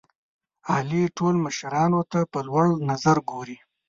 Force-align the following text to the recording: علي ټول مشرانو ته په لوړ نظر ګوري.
علي 0.73 1.03
ټول 1.17 1.35
مشرانو 1.45 1.99
ته 2.11 2.19
په 2.31 2.39
لوړ 2.47 2.65
نظر 2.89 3.17
ګوري. 3.29 3.57